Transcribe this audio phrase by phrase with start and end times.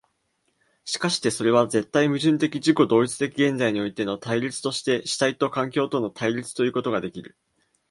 [0.83, 7.37] しかしてそれは絶対矛盾的自己同一的現在においての対立として主体と環境との対立ということができる。